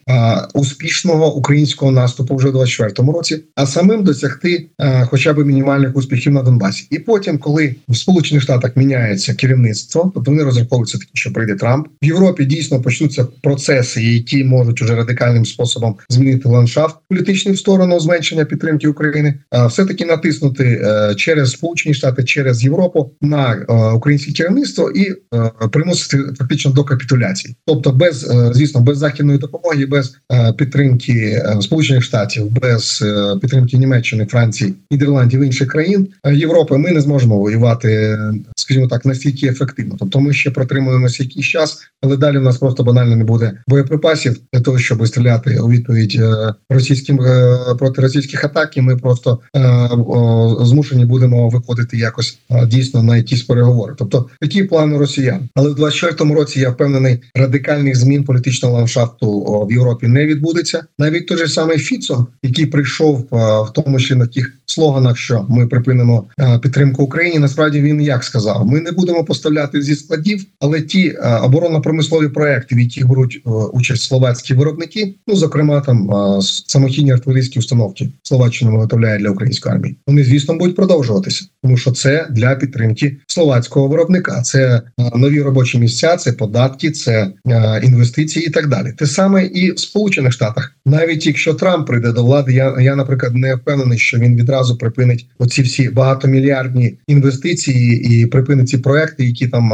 [0.53, 4.65] успішного українського наступу вже в 24-му році, а самим досягти
[5.05, 6.87] хоча б мінімальних успіхів на Донбасі.
[6.89, 11.87] І потім, коли в Сполучених Штатах міняється керівництво, тобто вони розраховуються таки, що прийде Трамп
[12.01, 12.45] в Європі.
[12.45, 18.87] Дійсно почнуться процеси, які можуть уже радикальним способом змінити ландшафт політичний в сторону зменшення підтримки
[18.87, 19.33] України,
[19.67, 25.51] все таки натиснути е, через Сполучені Штати через Європу на е, українське керівництво і е,
[25.71, 30.17] примусити фактично до капітуляції, тобто без е, звісно, без західної допомоги, без
[30.57, 33.03] підтримки Сполучених Штатів, без
[33.41, 38.17] підтримки Німеччини, Франції, Нідерландів інших країн Європи, ми не зможемо воювати,
[38.55, 39.95] скажімо так, настільки ефективно.
[39.99, 44.37] Тобто, ми ще протримуємося якийсь час, але далі в нас просто банально не буде боєприпасів
[44.53, 46.21] для того, щоб стріляти у відповідь
[46.69, 47.19] російським
[47.79, 48.77] проти російських атак.
[48.77, 49.39] і Ми просто
[50.61, 53.93] змушені будемо виходити якось дійсно на на якісь переговори.
[53.97, 59.71] Тобто такі плани Росіян, але в 24-му році я впевнений, радикальних змін політичного ландшафту в
[59.71, 60.83] Європі не відбудеться.
[60.99, 65.67] Навіть той же самий Фіцо, який прийшов в тому числі на тих слоганах, що ми
[65.67, 66.25] припинимо
[66.61, 67.39] підтримку Україні.
[67.39, 72.79] Насправді він як сказав: ми не будемо поставляти зі складів, але ті оборонно-промислові проекти, в
[72.79, 73.41] яких беруть
[73.73, 76.09] участь словацькі виробники, ну зокрема там
[76.41, 79.97] самохідні артилерійські установки Словаччина виготовляє для української армії.
[80.07, 84.41] Вони звісно будуть продовжуватися, тому що це для підтримки словацького виробника.
[84.41, 84.81] Це
[85.15, 87.31] нові робочі місця, це податки, це
[87.83, 88.93] інвестиції і так далі.
[88.97, 93.35] Те саме і в Сполучених Штатах, навіть якщо Трамп прийде до влади, я я, наприклад,
[93.35, 99.47] не впевнений, що він відразу припинить оці всі багатомільярдні інвестиції і припинить ці проекти, які
[99.47, 99.69] там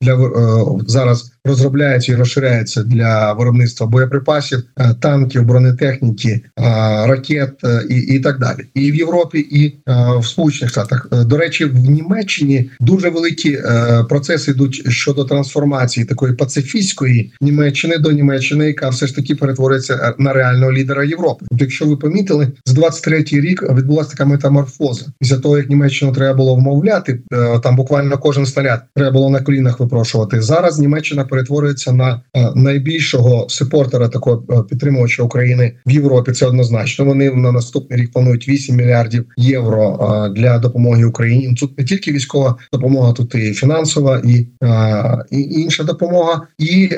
[0.00, 6.42] для е, зараз розробляються і розширяються для виробництва боєприпасів, е, танків, бронетехніки, е,
[7.06, 7.50] ракет
[7.90, 9.78] і і так далі, і в Європі, і
[10.18, 11.08] в Сполучених Штатах.
[11.12, 13.58] До речі, в Німеччині дуже великі
[14.08, 20.32] процеси йдуть щодо трансформації такої пацифістської Німеччини до Німеччини, яка все ж таки перетвориться на
[20.32, 21.46] реального лідера Європи.
[21.50, 25.06] От якщо ви помітили, з 23-й рік відбулася така метаморфоза.
[25.20, 27.20] Після того як Німеччину треба було вмовляти,
[27.62, 30.42] там буквально кожен снаряд треба було на колінах випрошувати.
[30.42, 36.32] Зараз Німеччина перетворюється на е, найбільшого сепортера такого е, підтримувача України в Європі.
[36.32, 37.04] Це однозначно.
[37.04, 41.54] Вони на наступний рік планують 8 мільярдів євро е, для допомоги Україні.
[41.54, 44.46] Тут не тільки військова допомога, тут і фінансова, і
[45.30, 46.42] і інша допомога.
[46.58, 46.90] І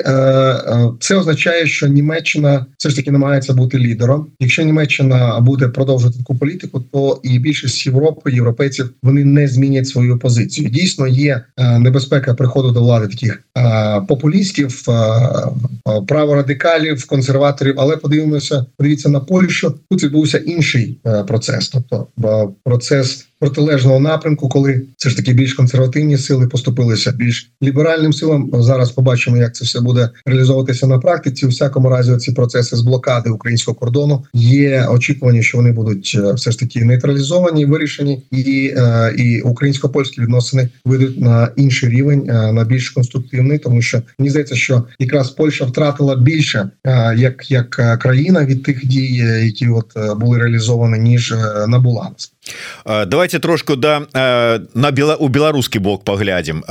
[0.99, 4.27] це означає, що Німеччина все ж таки намагається бути лідером.
[4.39, 10.19] Якщо Німеччина буде продовжувати таку політику, то і більшість Європи, європейців вони не змінять свою
[10.19, 10.69] позицію.
[10.69, 11.41] Дійсно, є
[11.79, 13.43] небезпека приходу до влади таких
[14.07, 14.22] популістів,
[16.07, 17.75] праворадикалів, консерваторів.
[17.77, 19.79] Але подивимося, подивіться на Польщу.
[19.89, 22.07] Тут відбувся інший е, процес, тобто
[22.63, 28.49] процес протилежного напрямку, коли все ж таки більш консервативні сили поступилися більш ліберальним силам.
[28.53, 31.45] Зараз побачимо, як це все буде реалізовуватися на практиці.
[31.45, 36.33] У всякому разі, ці процеси з блокади українського кордону є очікування, що вони будуть е,
[36.33, 42.29] все ж таки нейтралізовані, вирішені, і е, і українсько польські відносини вийдуть на інший рівень,
[42.29, 46.69] е, на більш конструктивний, тому що мені здається, що якраз Польща втратила більше
[47.17, 51.33] як як країна від тих дій, які от були реалізовані ніж
[51.67, 52.11] набула.
[52.85, 54.01] Давайте трошку да
[54.73, 56.63] на бела у беларускі бок паглядзім.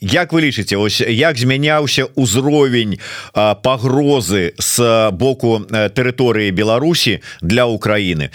[0.00, 2.98] Як вы лічыце ось як змяняўся ўзровень
[3.34, 4.76] пагрозы с
[5.12, 8.30] боку тэрыторыі Беларусі для Украіны?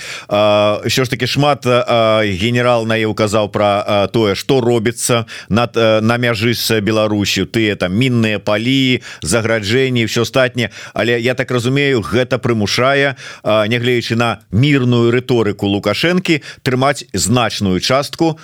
[0.88, 6.82] Що ж таки шмат генерал на указаў про тое что робіцца над на мяжы с
[6.82, 7.46] Беларусю.
[7.46, 14.40] Ты там мінныя палі заграджэнні все астатніе але я так разумею гэта прымушае нягледзячы на
[14.52, 18.39] мірную рыторыку лукашэнкі трымаць значную частку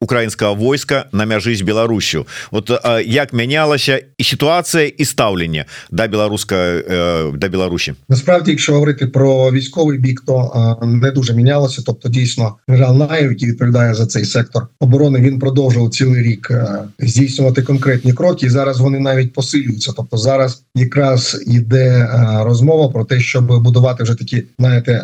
[0.00, 2.70] украінскага войска на мяжы з Беларусю вот
[3.04, 6.56] як мянялася і сітуацыя і стаўленне да беларуска
[7.34, 12.96] да Беларусі насправді якщо говорити про військовий бік то не дуже мінялося тобто дійсно генерал
[12.96, 16.50] Наєв, який відповідає за цей сектор оборони він продовжував цілий рік
[16.98, 22.08] здійснювати конкретні кроки і зараз вони навіть посилюються тобто зараз якраз іде
[22.44, 25.02] розмова про те щоб будувати вже такі знаєте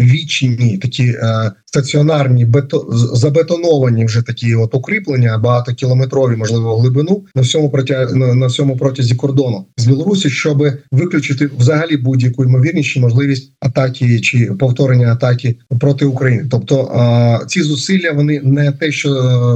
[0.00, 1.14] вічні такі
[1.71, 8.77] стаціонарні бето забетоновані вже такі от укріплення багатокілометрові, можливо, глибину на всьому протя на всьому
[8.77, 16.05] протязі кордону з Білорусі, щоб виключити взагалі будь-яку ймовірність можливість атаки чи повторення атаки проти
[16.05, 16.45] України.
[16.51, 16.91] Тобто
[17.47, 19.09] ці зусилля вони не те, що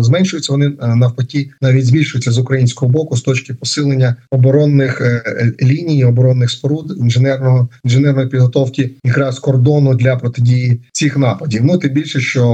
[0.03, 6.05] зменшуються, вони навпаки навіть збільшуються з українського боку з точки посилення оборонних е, е, ліній,
[6.05, 11.61] оборонних споруд інженерного інженерної підготовки якраз кордону для протидії цих нападів.
[11.65, 12.47] Ну тим більше, що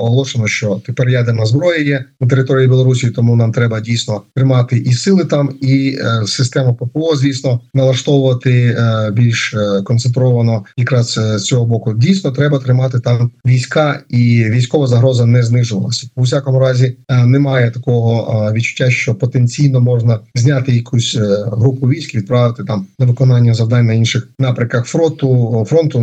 [0.00, 4.92] оголошено, що тепер ядерна зброя є на території Білорусі, тому нам треба дійсно тримати і
[4.92, 11.66] сили там, і е, систему ППО, звісно, налаштовувати е, більш е, концентровано, якраз з цього
[11.66, 11.94] боку.
[11.94, 16.06] Дійсно, треба тримати там війська, і військова загроза не знижувалася.
[16.16, 22.86] У всякому разі немає такого відчуття, що потенційно можна зняти якусь групу військ, відправити там
[22.98, 26.00] на виконання завдань на інших напрямках фронту фронту.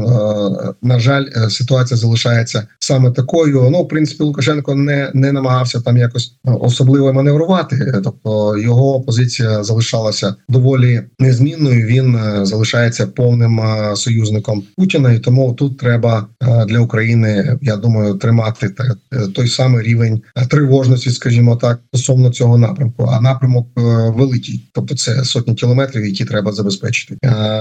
[0.82, 3.70] На жаль, ситуація залишається саме такою.
[3.72, 8.02] Ну, в принципі, Лукашенко не не намагався там якось е, особливо маневрувати.
[8.04, 11.88] Тобто його позиція залишалася доволі незмінною.
[11.88, 16.28] Він е, залишається повним е, союзником Путіна, і тому тут треба
[16.68, 18.72] для України, я думаю, тримати
[19.36, 23.10] той самий рівень тривожності, скажімо так, стосовно цього напрямку.
[23.12, 23.68] А напрямок
[24.16, 27.18] великий, тобто це сотні кілометрів, які треба забезпечити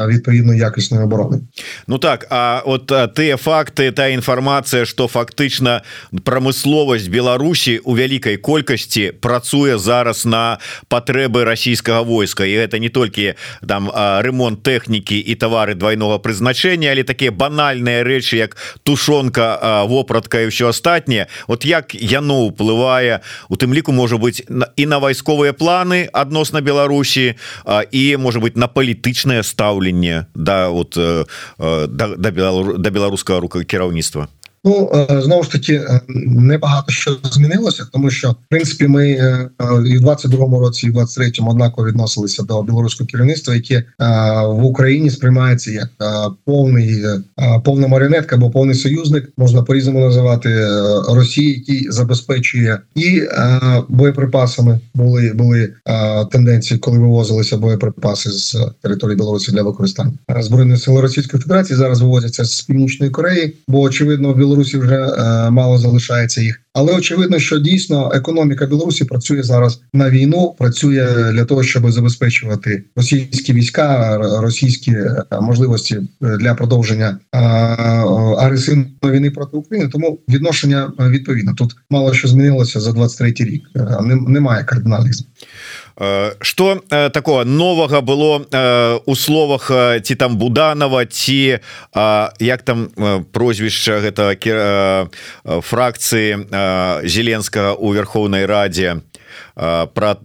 [0.07, 1.41] відповідно якісної оборони.
[1.89, 5.83] Ну так а от ті факти та інформація, що фактычна
[6.23, 12.47] прамысловасць Беларусі у вялікай колькасці працуе зараз на патрэбы расійскага войска.
[12.47, 13.35] І это не толькі
[13.67, 13.91] там
[14.23, 20.71] ремонт тэхнікі і товары двойного прызначення але такія банальныя рэчы як тушонка вопратка і ўсё
[20.71, 21.27] астатняе.
[21.49, 27.35] Вот як яно ўплывае у тым ліку можа быть і на вайсковыя планы адносна Беларусі
[27.91, 30.95] і можа быть на палітычнае стаўленне да вот
[31.59, 32.31] да, да,
[32.79, 34.29] да беларускага рука кіраўніцтва
[34.65, 34.91] Ну
[35.23, 35.83] знову ж таки
[36.27, 39.11] небагато що змінилося, тому що в принципі ми
[39.87, 43.85] і в 22-му році, і в 23-му однаково відносилися до білоруського керівництва, яке
[44.47, 45.89] в Україні сприймається як
[46.45, 47.05] повний
[47.65, 50.69] повна маріонетка або повний союзник, можна по різному називати
[51.09, 53.23] Росії, який забезпечує і
[53.89, 54.81] боєприпасами.
[54.95, 55.73] Були були
[56.33, 61.77] тенденції, коли вивозилися боєприпаси з території Білорусі для використання збройних сил Російської Федерації.
[61.77, 66.61] Зараз вивозяться з північної Кореї, бо очевидно в Білорусі вже е, мало залишається їх.
[66.73, 72.85] Але очевидно, що дійсно економіка Білорусі працює зараз на війну, працює для того, щоб забезпечувати
[72.97, 77.39] російські війська, російські е, можливості для продовження е,
[78.39, 79.91] агресивної війни проти України.
[79.93, 83.63] Тому відношення відповідно тут мало що змінилося за 23 рік.
[84.29, 85.29] Немає кардинальних змін.
[86.41, 86.81] Что
[87.13, 89.71] такого новага было у словах
[90.03, 91.59] ці там буданова ці
[92.39, 92.89] як там
[93.33, 95.09] прозвішча гэта
[95.45, 96.47] фракцыі
[97.03, 99.03] зеленскага у верхоўнай радзе
[99.55, 100.17] про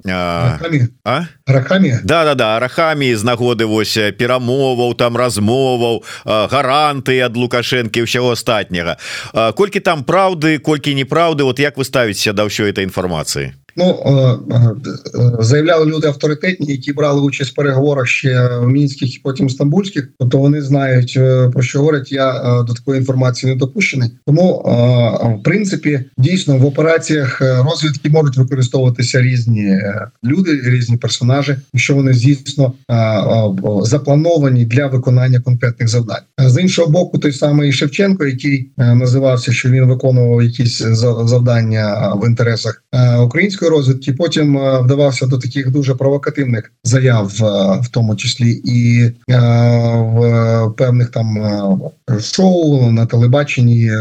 [1.47, 8.38] рахамі да да да рахамі з нагоды вось перамоваў там размоваў гаранты ад лукашэнкі ўсяго
[8.38, 8.97] астатняга.
[9.33, 14.12] Колькі там праўды колькі неправды вот як вы ставіце да ўсё этой інфармацыі Ну е,
[14.55, 14.71] е,
[15.39, 20.09] заявляли люди авторитетні, які брали участь в переговорах ще в мінських і потім стамбульських.
[20.19, 22.12] Тобто вони знають е, про що говорять.
[22.12, 22.33] Я
[22.67, 24.09] до такої інформації не допущений.
[24.25, 24.53] Тому
[25.39, 29.81] в принципі дійсно в операціях розвідки можуть використовуватися різні
[30.23, 32.73] люди, різні персонажі, що вони дійсно
[33.81, 36.21] заплановані для виконання конкретних завдань.
[36.38, 40.77] З іншого боку, той самий Шевченко, який називався, що він виконував якісь
[41.23, 42.83] завдання в інтересах
[43.23, 44.13] української української розвідки.
[44.13, 49.39] Потім е, вдавався до таких дуже провокативних заяв, е, в тому числі і е,
[49.97, 51.38] в певних там
[52.19, 53.91] шоу на телебаченні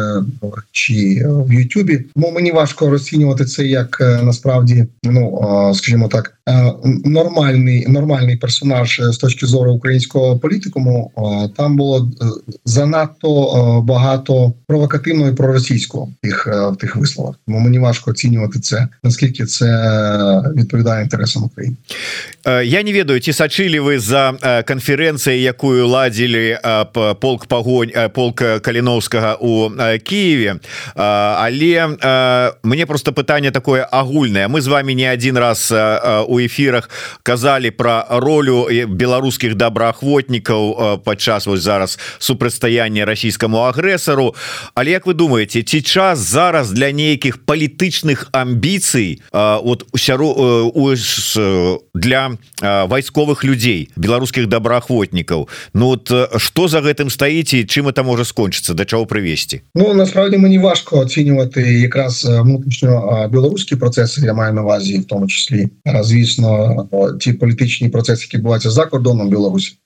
[0.72, 2.04] чи в Ютубі.
[2.14, 5.40] Тому мені важко розцінювати це як насправді, ну
[5.74, 6.34] скажімо так,
[7.04, 11.10] нормальний нормальний персонаж з точки зору українського політикуму.
[11.56, 12.10] Там було
[12.64, 17.34] занадто багато провокативного і проросійського в тих в тих висловах.
[17.46, 19.46] Тому мені важко оцінювати це наскільки
[20.56, 21.76] відповідає інтересам України.
[22.64, 24.32] Я не ведаю ці сачылі вы за
[24.66, 26.58] канферэнцыяй якую ладзілі
[27.20, 29.70] полк пагонь полк каліновскага у
[30.04, 30.60] Киеве
[30.94, 34.48] але мне просто пытанне такое агульнае.
[34.48, 35.72] Мы з вами не один раз
[36.26, 36.90] у эфирах
[37.22, 44.34] казалі про ролю беларускіх добраахвотнікаў падчас вось зараз супрацьстаяння расійскаму агрэсару.
[44.74, 49.22] Але як вы думаете ці час зараз для нейкіх палітычных амбіцый
[49.64, 50.92] вот усяру
[51.94, 52.30] для
[52.62, 58.84] вайсковых людзей беларускіх добраахвотнікаў Ну вот что за гэтым стаіце чым это можа скончыцца да
[58.84, 62.28] чаго прывесці Ну насправді мені важко оцінювати якраз
[63.30, 65.68] беларускі процеси я маю на увазі в тому числі
[66.02, 66.88] звісно
[67.20, 69.76] ті політичні процеси які відбуваються за кордоном Білорусі.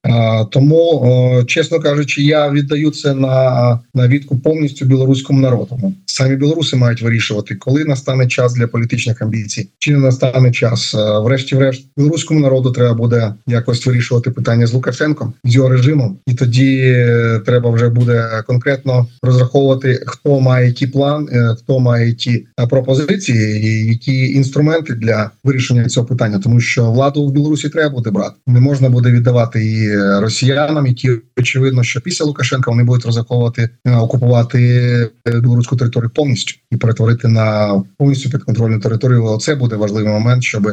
[0.50, 5.92] Тому чесно кажучи я віддаю це на на відку повністю білоруському народу.
[6.06, 9.45] Самі білоруси мають вирішувати коли настане час для політичних амбіцій
[9.78, 15.54] чи не настане час врешті-врешт білоруському народу треба буде якось вирішувати питання з Лукашенком з
[15.54, 21.56] його режимом, і тоді е, треба вже буде конкретно розраховувати, хто має який план, е,
[21.58, 22.16] хто має
[22.60, 27.94] е, пропозиції, і які інструменти для вирішення цього питання, тому що владу в Білорусі треба
[27.94, 28.34] буде брати.
[28.46, 35.10] Не можна буде віддавати її росіянам, які очевидно, що після Лукашенка вони будуть розраховувати окупувати
[35.26, 39.35] білоруську територію повністю і перетворити на повністю підконтрольну територію.
[39.36, 40.72] Оце буде важливий момент, щоб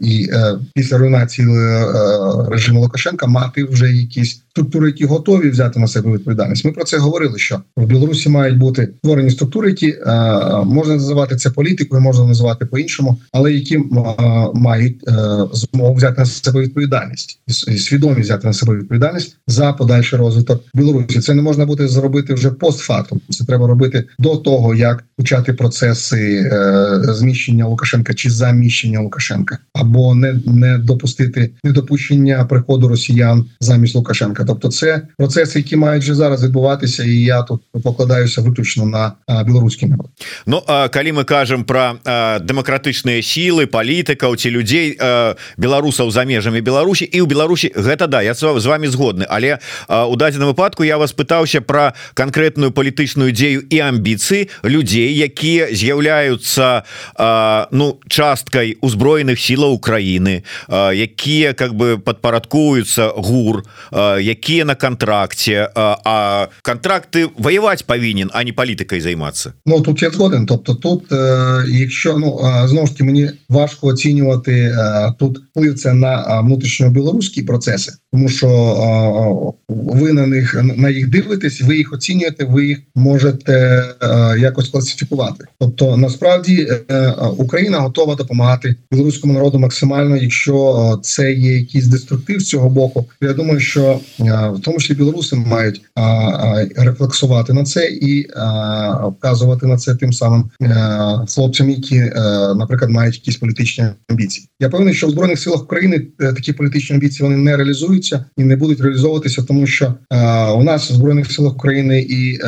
[0.00, 0.28] і
[0.74, 1.46] після руйнації
[2.48, 6.64] режиму Лукашенка мати вже якісь структури, які готові взяти на себе відповідальність.
[6.64, 7.38] Ми про це говорили.
[7.38, 9.96] Що в Білорусі мають бути створені структури, які е,
[10.64, 13.82] можна називати це політикою, можна називати по іншому, але які е,
[14.54, 15.12] мають е,
[15.52, 21.20] змогу взяти на себе відповідальність і свідомі взяти на себе відповідальність за подальший розвиток Білорусі.
[21.20, 23.20] Це не можна буде зробити вже постфактум.
[23.30, 29.58] Це треба робити до того, як почати процеси е, зміщення знищення Лукашенка чи заміщення Лукашенка,
[29.72, 34.44] або не не допустити недопущення приходу Росіян замість Лукашенка.
[34.44, 39.12] Тобто, це процеси, які мають вже зараз відбуватися, і я тут покладаюся виключно на
[39.44, 40.06] білоруський народ.
[40.46, 44.98] Ну а калі мы кажем про дэмакратычныя сілы палітыка у ці людзей
[45.56, 50.16] беларусаў за межамі Беларусі і ў Беларусі гэта да я з вами згодны але у
[50.16, 56.84] дадзеным выпадку я вас пытаўся про канкрэтную палітычную дзею і амбіцыі людзей якія з'яўляюцца
[57.71, 67.29] ну часткай узброеных сілаў Украіны якія как бы падпарадкуюцца гур якія на контракце а контракты
[67.37, 71.11] воевать павінен а не палітыкай займацца Ну тут я згоден Тобто тут
[71.67, 74.75] якщо ну знову ж таки мені важко оцінювати
[75.19, 81.77] тут вплив це на внутрішньо-білоруські процеси, тому що ви на них на їх дивитесь, ви
[81.77, 83.85] їх оцінюєте, ви їх можете
[84.39, 85.45] якось класифікувати.
[85.59, 92.48] Тобто, насправді е, Україна готова допомагати білоруському народу максимально, якщо це є якийсь деструктив з
[92.48, 93.06] цього боку.
[93.20, 94.00] Я думаю, що
[94.54, 95.82] в тому числі білоруси мають
[96.76, 98.26] рефлексувати на це і
[99.18, 100.74] вказувати на це тим самим е,
[101.34, 102.12] хлопцям, які, е,
[102.56, 104.48] наприклад, мають якісь політичні амбіції.
[104.60, 108.56] Я певний, що в збройних силах України такі політичні амбіції вони не реалізуються і не
[108.56, 109.94] будуть реалізовуватися, тому що
[110.56, 112.38] у нас в збройних силах України і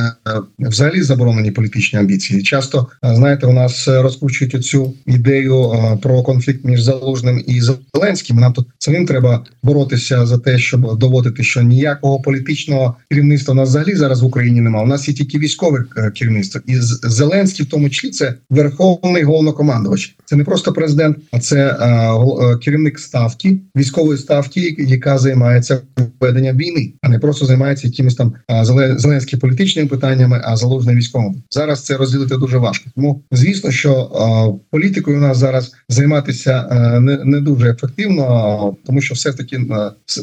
[0.59, 2.43] взагалі заборонені політичні амбіції.
[2.43, 5.72] Часто знаєте, у нас розкручують цю ідею
[6.03, 7.61] про конфлікт між залужним і
[7.95, 8.37] Зеленським.
[8.37, 13.68] Нам тут самим треба боротися за те, щоб доводити, що ніякого політичного керівництва у нас
[13.68, 14.85] взагалі зараз в Україні немає.
[14.85, 15.85] У нас є тільки військове
[16.18, 20.16] керівництво, і Зеленський, в тому числі, це верховний головнокомандувач.
[20.24, 21.77] Це не просто президент, а це
[22.64, 25.79] керівник ставки військової ставки, яка займається
[26.20, 28.33] веденням війни, а не просто займається якимись там
[28.99, 31.43] зеленськими політичними питаннями, а залужним військовим.
[31.51, 32.91] Зараз це розділити дуже важко.
[32.95, 34.11] Тому звісно, що
[34.77, 36.68] політикою у нас зараз займатися
[37.01, 39.61] не не дуже ефективно, тому що все таки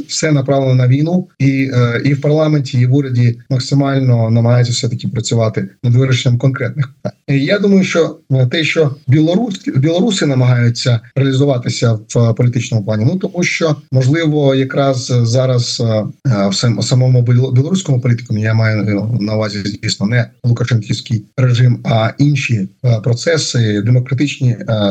[0.08, 1.72] все направлено на війну, і
[2.06, 7.18] і в парламенті, і в уряді максимально намагаються все таки працювати над вирішенням конкретних питань.
[7.28, 8.20] Я думаю, що
[8.52, 15.84] те, що білорус білоруси намагаються реалізуватися в політичному плані, ну тому що можливо якраз зараз
[16.26, 22.70] в самому білоруському політикумі я маю на увазі, звісно, не Лукашенківський режим, а інші
[23.04, 24.43] процеси, демократичні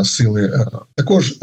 [0.03, 0.65] сили
[0.95, 1.36] також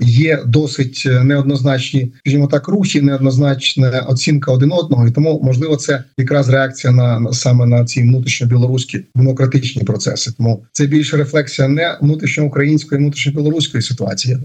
[0.00, 6.48] є досить неоднозначні, скажімо так, рухи, неоднозначна оцінка один одного, і тому можливо це якраз
[6.48, 10.32] реакція на саме на ці внутрішньо-білоруські демократичні процеси.
[10.36, 14.38] Тому це більше рефлексія не внутрішньоукраїнської, внутрішньо-білоруської ситуації.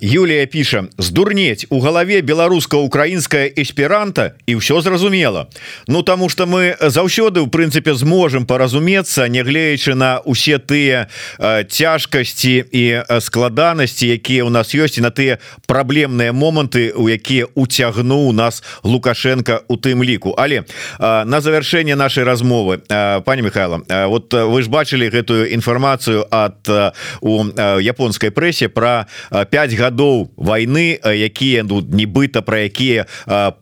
[0.00, 5.48] Юлія піша здурнеть у галаве беларуска-украінская эсперанта і ўсё зразумела
[5.86, 11.08] Ну таму что мы заўсёды у прынцыпе зможам паразумецца нягледзячы на усе тыя
[11.96, 17.49] э, цяжкасці і складанасці якія у нас ёсць і на тыя праблемныя моманты у якія
[17.57, 20.37] уцягнуў нас лукашенко у тым ліку.
[20.37, 20.61] Але
[21.01, 22.85] на завяршэнне нашай размовы
[23.25, 26.69] пані Михайло вот вы ж бачылі гэтую інфармацыю от
[27.21, 27.49] у
[27.81, 33.09] японскай прэсе про 5 гадоў войны якія ну нібыта про якія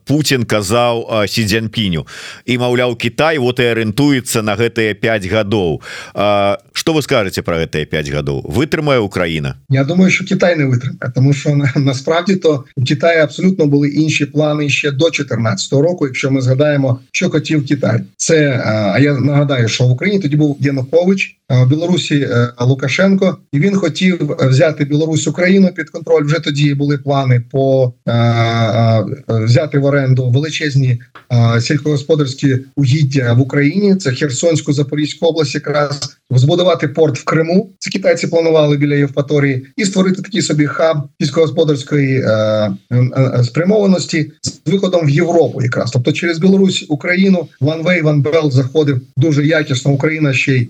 [0.04, 2.04] Путін казаў си дзяньпіню
[2.44, 5.80] і маўляў Китай вот і арыентуецца на гэтыя 5 гадоў.
[6.76, 11.12] Что вы скажете про гэтыя 5 гадоў вытрымае Украіна Я думаю що Китай не витримає
[11.14, 16.30] тому що насправді то у Китаї абсолютно були інші плани ще до 2014 року якщо
[16.30, 18.00] ми згадаємо що хотів Китай.
[18.16, 22.28] Це а я нагадаю що в Україні тоді був Янукович в Білорусі
[22.60, 27.92] Лукашенко і він хотів взяти Білорусь Україну під контроль вже тоді були плани по
[29.28, 31.00] взяти в оренду величезні
[31.60, 33.96] сільськогосподарські угіддя в Україні.
[33.96, 37.70] Це Херсонську Запорізьку область, якраз збудувати порт в Криму.
[37.78, 42.30] Це китайці планували біля Євпаторії, і створити такий собі хаб сільськогосподарської е,
[42.92, 48.50] е, спрямованості з виходом в Європу, якраз тобто через Білорусь Україну One Way, One Belt
[48.50, 49.92] заходив дуже якісно.
[49.92, 50.68] Україна ще й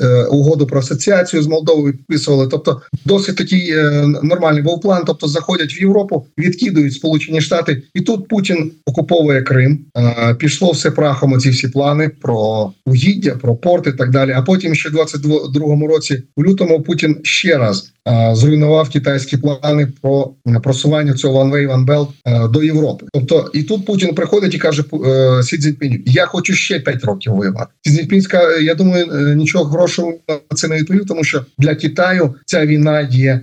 [0.00, 2.48] е, угоду про асоціацію з Молдовою підписували.
[2.50, 5.02] Тобто, досить такий е, нормальний був план.
[5.06, 9.78] Тобто, заходять в Європу, відкидують Сполучені Штати, і тут Путін окуповує Крим.
[9.96, 11.32] Е, пішло все прахом.
[11.32, 14.32] Оці всі плани про угіддя, про порт і так далі.
[14.36, 17.92] А потім ще в 22-му році у лютому Путін ще раз
[18.32, 20.30] зруйнував китайські плани про
[20.62, 23.06] просування цього One Way, One Belt до Європи.
[23.12, 24.84] Тобто і тут Путін приходить і каже
[25.42, 27.70] Сі Цзіньпіню, я хочу ще 5 років воювати.
[27.86, 28.22] Сі Цзіньпінь
[28.62, 33.40] я думаю, нічого хорошого на це не відповів, тому що для Китаю ця війна є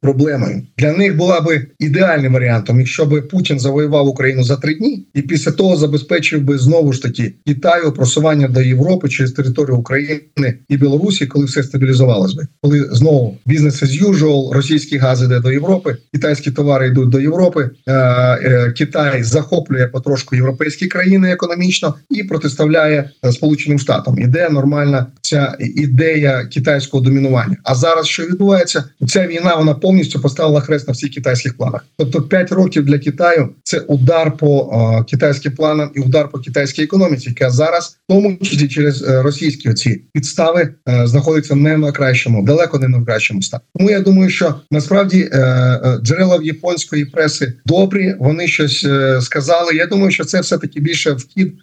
[0.00, 0.62] проблемою.
[0.78, 5.22] Для них була би ідеальним варіантом, якщо би Путін завоював Україну за три дні, і
[5.22, 10.76] після того забезпечив би знову ж таки Китаю просування до Європи через територію України і
[10.76, 15.96] Білорусі, коли все стабілізувалось би, коли знову business as usual, російський газ іде до Європи,
[16.12, 17.70] китайські товари йдуть до Європи.
[17.86, 24.18] Е, е, Китай захоплює потрошку європейські країни економічно і протиставляє е, Сполученим Штатам.
[24.18, 27.56] Іде нормальна ця ідея китайського домінування.
[27.64, 28.84] А зараз що відбувається?
[29.08, 31.84] Ця війна вона повністю поставила хрест на всіх китайських планах.
[31.96, 37.28] Тобто 5 років для Китаю це удар по китайським планам і удар по китайській економіці,
[37.28, 40.68] яка зараз в тому числі через російські оці підстави
[41.04, 43.62] знаходиться не на кращому, далеко не на кращому стані.
[43.76, 48.14] Тому я думаю, що насправді е, е, джерела в японської преси добрі.
[48.18, 49.74] Вони щось е, сказали.
[49.74, 51.54] Я думаю, що це все таки більше вхід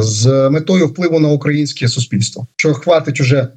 [0.00, 2.46] з метою впливу на українське суспільство.
[2.56, 3.48] Що хватить уже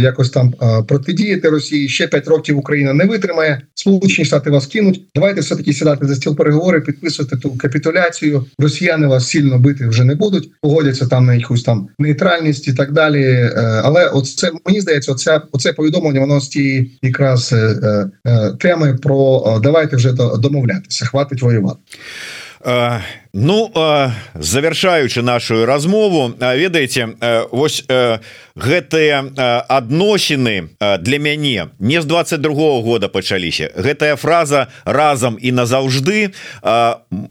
[0.00, 0.54] якось там
[0.88, 3.62] протидіяти Росії ще 5 років Україна не витримає.
[3.74, 5.02] Сполучені Штати вас кинуть.
[5.14, 8.44] Давайте все таки сідати за стіл переговори, підписувати ту капітуляцію.
[8.58, 10.50] Росіяни вас сильно бити вже не будуть.
[10.62, 13.50] Погодяться там на якусь там нейтральність і так далі.
[13.84, 16.69] Але от це мені здається, оця оце повідомлення воно з тієї
[17.02, 17.76] якраз е,
[18.26, 21.06] е, теми про давайте вже домовлятися.
[21.06, 21.80] Хватить воювати.
[22.62, 23.72] Ну
[24.34, 27.08] завершаючы нашу размову ведаеце
[27.52, 27.84] вось
[28.58, 33.70] гэтыя адносіны для мяне не з 22 -го года пачаліся.
[33.76, 36.34] Гэтая фраза разам і назаўжды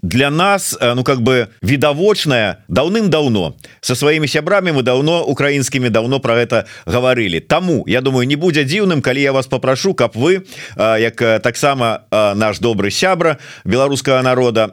[0.01, 3.53] для нас ну как бы відавочная даўным-даўно.
[3.81, 7.39] Со сваімі сябрамі мы давно украінскімі давно про гэта гаварылі.
[7.39, 10.41] Таму я думаю не будзе дзіўным калі я вас попрошу каб вы
[10.77, 11.99] як таксама
[12.35, 14.69] наш добры сябра беларускага народа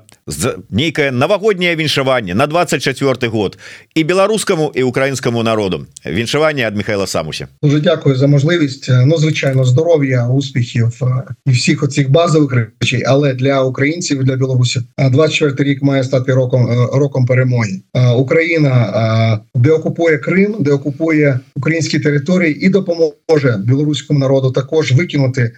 [0.70, 3.58] нейкае навагодняе віншаванне на 24 год
[3.94, 7.48] і беларускаму і украінскаму народу віншаванне ад Михайла самуся.
[7.62, 8.90] Дуже дякую за можливість.
[9.06, 11.00] Ну звичайно здоров'я успіхів
[11.46, 16.88] і всіх оцих базових речей але для українців для білорусів 24 рік має стати роком
[16.92, 17.80] роком перемоги.
[18.16, 25.52] Україна де окупує Крим де окупує українські території і допоможе білоруському народу також викинути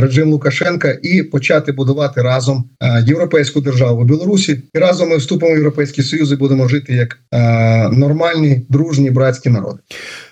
[0.00, 2.64] режим Лукашенка і почати будувати разом
[3.06, 7.88] європейську державу Білорусі і разом ми вступимо в європейський союз і будемо жити як е,
[7.88, 9.78] нормальні дружні братські народи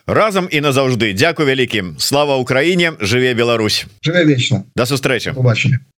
[0.06, 1.14] разом і назавжди.
[1.14, 1.94] Дякую великим.
[1.98, 3.86] слава Україні живе Білорусь!
[4.02, 5.32] живе вічно до зустрічі!
[5.34, 5.78] побачення